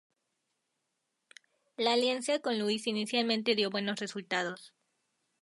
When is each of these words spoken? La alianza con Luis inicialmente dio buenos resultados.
La 1.77 1.93
alianza 1.93 2.39
con 2.39 2.57
Luis 2.57 2.87
inicialmente 2.87 3.53
dio 3.53 3.69
buenos 3.69 3.99
resultados. 3.99 4.73